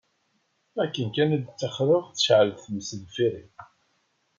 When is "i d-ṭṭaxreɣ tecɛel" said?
1.35-2.49